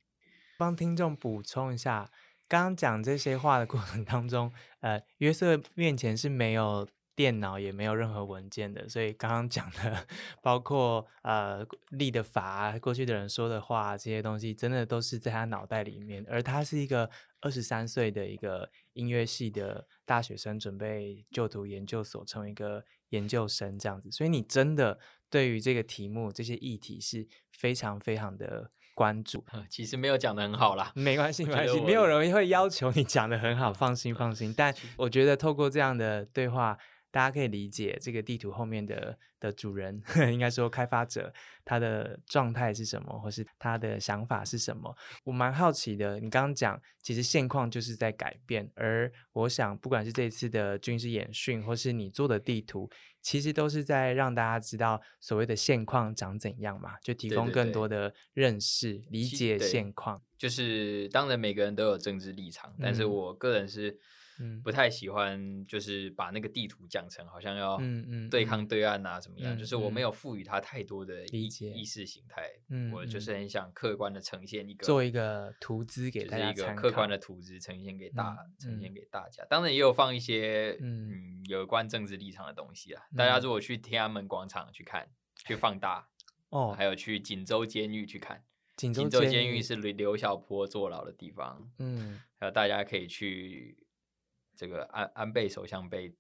[0.60, 2.12] 帮听众补充一下，
[2.48, 10.06] 刚刚讲这些话的过程当中，呃，约瑟面前是没有电脑，也没有任何文件的，所以刚刚讲的，
[10.44, 16.24] 包括呃立的法，过去的人说的话，这些东西，真的都是在他脑袋里面。
[16.30, 22.86] 而他是一个二十三岁的一个音乐系的大学生，准备就读研究所，成为一个。
[23.12, 29.46] 研究生这样子，所以你真的对于这个题目、这些议题是非常非常的关注。
[29.70, 34.54] 其实没有讲的很好啦，没关系，没关系，没有人会要求你讲的很好，放心，放心。
[34.58, 36.78] 但 我觉得透过这样的对话。
[37.12, 41.32] 大家可以理解这个地图后面的的主人， 应该说开发者，
[41.66, 44.96] 他的状态是什么，或是他的想法是什么？
[45.26, 46.20] 我蛮好奇的。
[46.20, 52.90] 你刚刚讲，其实现况就是在改变，而我想，不管是这次的军事演训，或是你做的地图，
[53.22, 60.22] 其实都是在让大家知道所谓的现况长怎样嘛，就提供更多的认识、理解现况。
[60.38, 64.00] 就是当然，每个人都有政治立场，但是我个人是。
[64.64, 67.80] 不太喜欢，就是把那个地图讲成好像要
[68.30, 69.58] 对抗对岸啊，怎么样？
[69.58, 72.44] 就是我没有赋予它太多的意意识形态，
[72.94, 79.46] 我就是很想客观的呈现一个，做一个图资给大家一个客观的图资呈现给大呈现给大家。
[79.50, 83.04] 当然也有放一些嗯有关政治立场的东西啊。
[83.16, 86.08] 大家如果去天安门广场去看，去放大
[86.50, 88.44] 哦，还有去锦州监狱去看，
[88.76, 93.78] 锦州监狱是刘刘小波坐牢的地方，嗯，还有大家可以去。
[94.62, 96.16] 这个安安倍首相被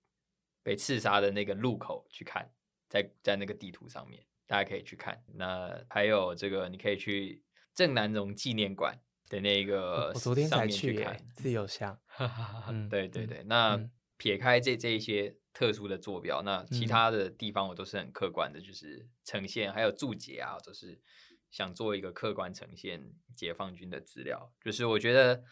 [0.64, 2.52] 被刺杀的那个路口去看，
[2.90, 5.24] 在在那个地图上面，大家可以去看。
[5.36, 7.44] 那还有这个，你可以去
[7.76, 9.00] 正南榕纪念馆
[9.30, 11.96] 的那个，我昨天才去看自由巷。
[12.90, 13.80] 对对对，那
[14.18, 21.00] 撇开这这一些特殊的坐标，那其他的地方我都是很客观的，就是呈现，还有注解啊，都是
[21.52, 25.44] 想做一个客观呈现解放军的资料，就是我觉得。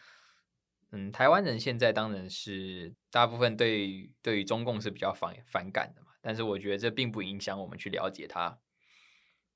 [0.92, 8.58] 嗯，台湾人现在当然是大部分对对于中共是比较反反感的嘛，但是我觉得这并不影响我们去了解他，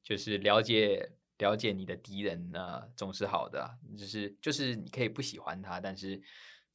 [0.01, 6.23] 就是了解了解你的敌人呢，总是好的，就是就是你可以不喜欢他，但是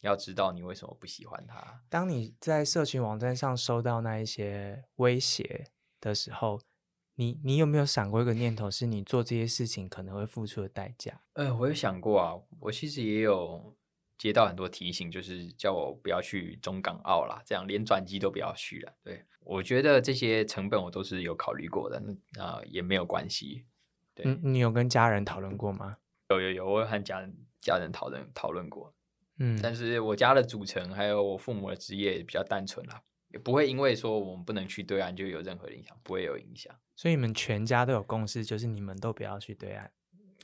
[0.02, 1.82] 要知道你为什么不喜欢他。
[1.88, 6.60] 当你在社群网站上收到那一些威胁的时候，
[7.16, 11.22] 你你有没有想过一个念头，是你做这些事情可能会付出的代价？
[11.36, 13.78] 呃，我有想过啊，我其实也有。
[14.20, 18.94] 接到很多提醒，就是叫我不要去中港澳啦，这样连转机都不要去了。
[19.02, 22.04] 对我觉得这些成本我都是有考虑过的，
[22.36, 23.66] 那也没有关系。
[24.14, 25.96] 对，你有跟家人讨论过吗？
[26.30, 28.94] 有有有，我和家人家人讨论讨论过。
[29.38, 36.76] 嗯，但是我家的组成还有我父母的职业比较单纯啦，也不会因为说我们不能去对岸就有任何影响，不会有影响。
[36.98, 39.90] 所以你们全家都有共识，就是你们都不要去对岸。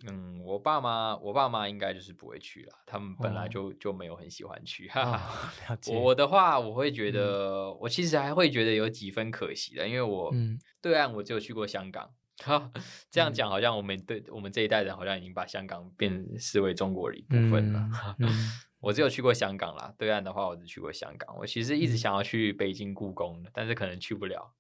[0.08, 5.78] 嗯，我爸妈，我爸妈应该就是不会去了，他们本来就就没有很喜欢去哈哈。
[5.92, 10.34] 我的话，我会觉得，我其实还会觉得有几分可惜的，因为我
[10.82, 12.10] 对岸我只有去过香港。
[12.44, 12.70] 哈
[13.10, 17.90] 这样讲好像我们对我们这一代人好像已经把香港变视为中国的一部分了。
[18.82, 21.34] 我只有去过香港啦，对岸的话我只去过香港。
[21.38, 24.54] 我其实一直想要去北京故宫的，但是可能去不了。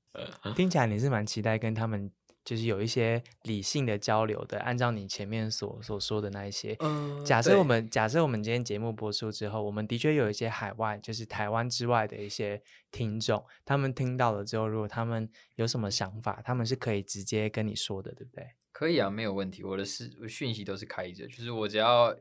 [0.55, 2.09] 听起来你是蛮期待跟他们。
[2.45, 6.77] 就是有一些理性的交流的，按照你前面所所说的那一些，
[7.25, 18.47] 假设我们假设我们今天节目播出之后，我们的确有一些海外，就是台湾之外的一些听众，他们听到了之后，如果他们有什么想法，他们是可以直接跟你说的，对不对？
[18.71, 19.63] 可以啊，没有问题。
[19.63, 22.15] 我的是讯息都是开着，就是我只要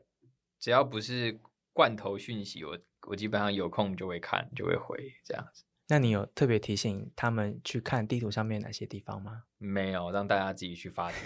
[0.59, 1.39] 只要不是
[1.71, 5.63] 罐头讯息，我我基本上有空就会看，就会回这样子。
[5.87, 9.43] 那你有特别提醒他们去看地图上面哪些地方吗？
[9.59, 11.17] 没有，让大家自己去发掘。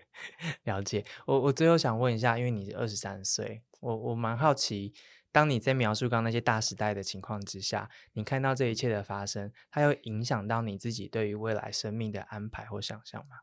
[0.64, 1.04] 了解。
[1.26, 4.92] 我我最后想问一下，因为你二十三岁，我我蛮好奇，
[5.32, 13.38] 当你在描述刚刚那些大时代的情况之下，你看到这一切的发生，它有影响到你自己对于未来生命的安排或想象吗？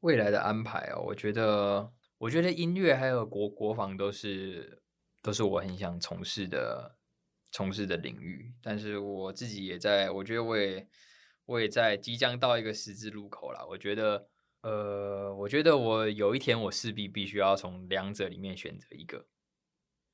[0.00, 4.82] 未来的安排哦，我觉得，我觉得音乐还有国国防都是
[5.22, 6.93] 都是我很想从事的。
[7.54, 10.88] 从事的领域，但是我自己也在，我觉得我也
[11.44, 13.64] 我也在即将到一个十字路口了。
[13.68, 14.28] 我觉得，
[14.62, 19.28] 呃，我觉得我有一天我势必必须要从两者里面选择一个。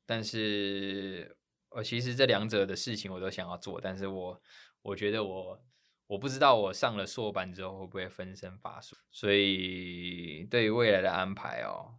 [0.04, 1.34] 但是，
[1.70, 4.42] 我其实这两者的事情我都想要做，但是我
[4.82, 5.64] 我觉得我
[6.08, 8.94] 我不知道我上了硕班之后会不会分身乏术。
[9.10, 11.94] 所以，对于未来的安排哦，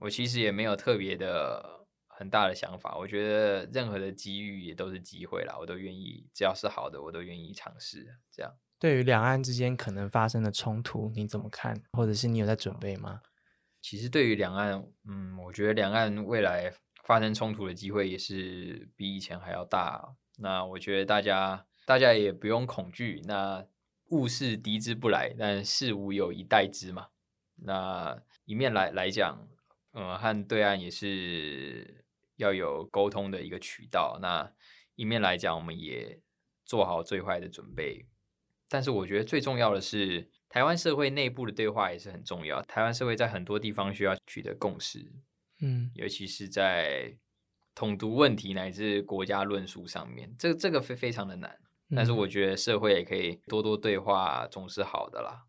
[0.00, 1.83] 我其实也没有特别的。
[2.16, 8.06] 很大的想法，我觉得任何的机遇也都是机会啦，我都愿意，只要是好的，我都愿意尝试。
[8.30, 11.82] 这样，对于两岸之间可能发生的冲突，你怎么看？
[11.90, 13.20] 或者是你有在准备吗？
[13.82, 20.14] 其实对于两岸，嗯，我觉得两岸未来发生冲突的机会也是比以前还要大。
[20.38, 23.66] 那我觉得大家大家也不用恐惧，那
[24.10, 27.08] 物是敌之不来，但事无有以待之嘛。
[27.56, 29.48] 那一面来来讲，
[29.94, 32.03] 嗯，和对岸也是。
[32.36, 34.52] 要有沟通的一个渠道，那
[34.94, 36.20] 一面来讲，我们也
[36.64, 38.06] 做好最坏的准备。
[38.68, 42.62] 但是我觉得最重要的是，台湾社会内部的对话也是很重要。
[42.62, 45.12] 台湾社会在很多地方需要取得共识，
[45.60, 47.16] 嗯，尤其是在
[47.74, 51.58] 统独问题乃至国家论述上面，这这个非非常的难。
[51.94, 55.44] 但是我觉得社会也可以多多对话，总是好的啦。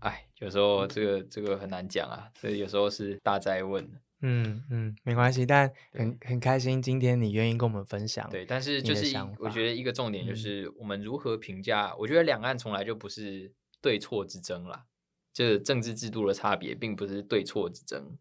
[0.00, 3.90] 哎，有时候这个这个很难讲啊，所以有时候是大灾问。
[4.26, 8.26] 嗯嗯，没关系，但很很开心今天你愿意跟我们分享。
[8.30, 11.94] 对，但是就是我觉得一个重点就是我们如何评价。
[11.96, 13.52] 我觉得两岸从来就不是
[13.82, 14.86] 对错之争啦，
[15.34, 18.16] 这政治制度的差别并不是对错之争，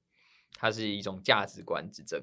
[0.57, 2.21] 它是一种价值观之争。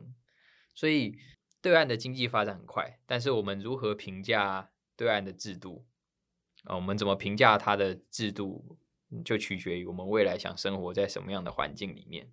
[0.75, 1.17] 所以
[1.63, 5.87] 对岸的经济发展很快，但是我们如何评价对岸的制度
[6.65, 6.77] 啊？
[6.77, 8.77] 我们怎么评价它的制度，
[9.25, 12.31] 就取决于我们未来想生活在什么样的环境里面。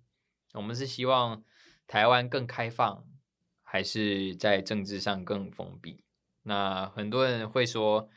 [0.58, 1.44] 我们是希望
[1.86, 3.06] 台湾更开放，
[3.62, 6.02] 还是在政治上更封闭？
[6.42, 8.08] 那很多人会说，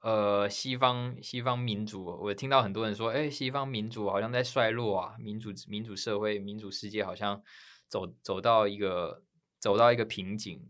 [0.00, 7.42] 呃，西方西方民主，我听到很多人说，哎，西方民主好像在衰落啊，民主民主社会、民主世界好像
[7.86, 9.22] 走走到一个
[9.58, 10.66] 走到一个瓶颈，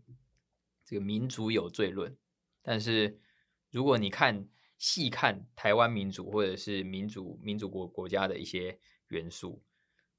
[0.83, 2.13] 这个民主有罪论。
[2.61, 3.17] 但是
[3.71, 9.63] 如果你看细看台湾民主或者是民主民主国国家的一些元素。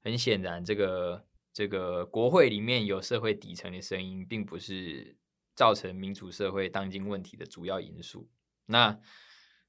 [0.03, 5.17] 很显然，这个这个国会里面有社会底层的声音，并不是
[5.55, 8.29] 造成民主社会当今问题的主要因素。
[8.67, 8.97] 那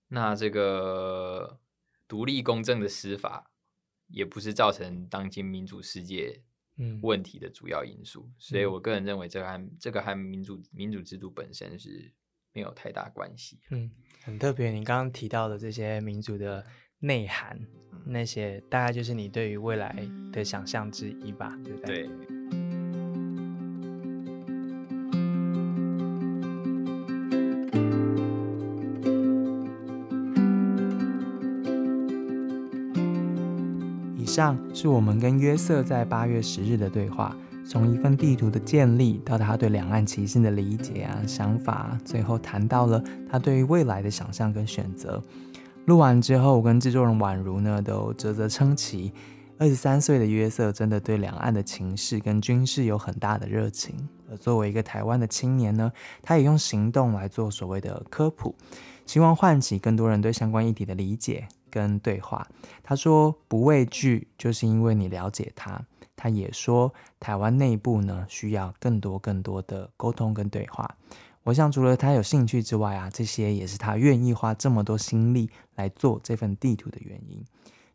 [0.08, 1.58] 那这个
[2.06, 3.50] 独立公正的司法，
[4.08, 6.42] 也不是造成当今民主世界
[6.76, 8.30] 嗯问题的主要因素。
[8.38, 12.12] 所以我个人认为，这个还这个和民主民主制度本身是
[12.52, 13.58] 没有太大关系。
[13.70, 13.90] 嗯，
[14.22, 16.64] 很特别，你刚刚提到的这些民主的。
[17.00, 17.56] 内涵
[18.04, 21.96] 那些大概就是你对于未来的想象之一吧，对不对？
[21.96, 22.10] 对。
[34.16, 45.22] 以上是我们跟约瑟在八月十日的对话，从一份地图的建立到他对两岸歧视的理解啊、想法，最后谈到了他对于未来的想象跟选择。
[45.88, 49.10] 录完之后，我跟制作人宛如呢都啧啧称奇。
[49.58, 53.96] 二十三岁的约瑟真的对两岸的情势跟军事有很大的热情。
[54.30, 55.90] 而作为一个台湾的青年呢，
[56.22, 58.54] 他也用行动来做所谓的科普，
[59.06, 62.46] 希望唤起更多人对相关议题的理解跟对话。
[62.82, 65.80] 他说不畏惧，就是因为你了解他。
[66.14, 70.94] 他也说台湾内部呢需要更多更多的沟通跟对话。
[71.48, 77.42] 我想，除了他有兴趣之外啊，这些也是他愿意花这么多心力来做这份地图的原因。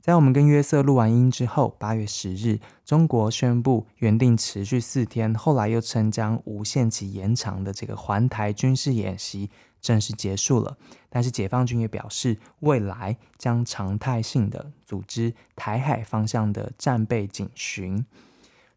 [0.02, 10.76] 在我们跟约瑟录完音之后，八月十日，中国宣布原定持续四天，后来又称将无限期延长的这个环台军事演习正式结束了。
[11.12, 18.04] 但是解放军也表示，未来将常态性的组织台海方向的战备警巡。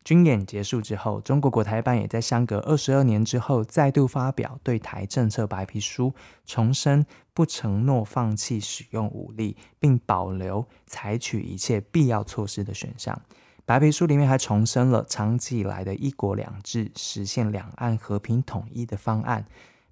[0.07, 6.15] 军演结束之后，中国国台办也在相隔二十二年之后再度发表对台政策白皮书，
[6.47, 7.05] 重申
[7.35, 13.21] 不承诺放弃使用武力，并保留采取一切必要措施的选项，
[13.65, 19.45] 白皮书里面还重申了长期以来的一国两制，实现两岸和平统一的方案。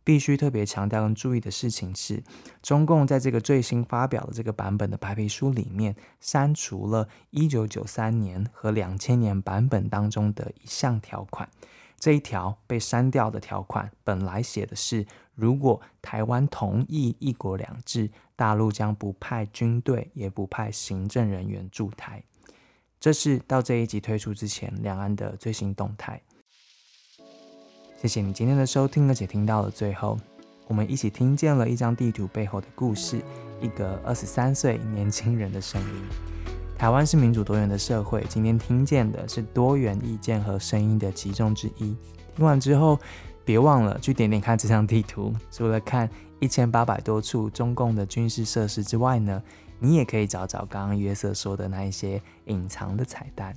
[0.05, 2.23] 必须特别强调跟注意的事情是，
[2.63, 11.49] 中共在这个最新发表的这个版本的白皮书里面，删除了一九九三年和两千年版本当中的一项条款。
[11.99, 22.23] 这一条被删掉的条款，本来写的是，如果台湾同意一国两制，大陆将不派军队，也不派行政人员驻台。
[23.01, 26.21] 这是到这一集推出之前，两岸的最新动态。
[28.05, 30.19] 谢谢你今天的收听，而且听到了最后，
[30.67, 33.19] 我们一起听见了一张地图背后的故事，
[33.63, 36.03] 一个二十三岁年轻人的声音。
[36.77, 41.97] 台湾是民主多元的社会，今天听见的是多元意见和声音的其中之一。
[42.37, 43.01] 听完之后，
[43.43, 45.35] 别忘了去点点看这张地图。
[45.51, 46.07] 除了看
[46.41, 49.43] 一千八百多处中共的军事设施之外呢，
[49.79, 53.57] 你也可以找找刚刚约瑟说的那一些隐藏的彩蛋。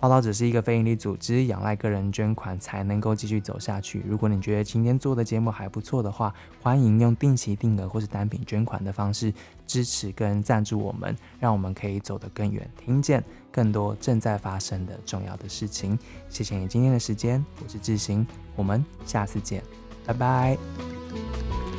[0.00, 4.02] 报道只是一个非营利组织，仰赖个人捐款才能够继续走下去。
[4.08, 9.30] 如果你觉得今天做的节目还不错的话，欢迎用定期定额或是单品捐款的方式
[9.66, 13.22] 支持跟赞助我们，让我们可以走得更远，听见
[13.52, 15.98] 更多正在发生的重要的事情。
[16.30, 18.26] 谢谢你今天的时间，我是志行，
[18.56, 19.62] 我们下次见，
[20.06, 21.69] 拜拜。